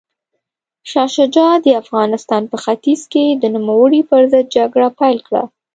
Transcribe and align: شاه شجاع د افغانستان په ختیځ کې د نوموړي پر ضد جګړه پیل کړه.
شاه 0.89 1.09
شجاع 1.15 1.53
د 1.61 1.67
افغانستان 1.81 2.43
په 2.51 2.57
ختیځ 2.63 3.01
کې 3.11 3.25
د 3.41 3.43
نوموړي 3.55 4.01
پر 4.09 4.21
ضد 4.31 4.45
جګړه 4.55 4.87
پیل 4.99 5.17
کړه. 5.27 5.43